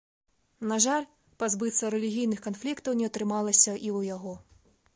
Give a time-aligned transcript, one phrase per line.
[0.69, 1.05] На жаль,
[1.43, 4.33] пазбыцца рэлігійных канфліктаў не атрымалася і ў яго.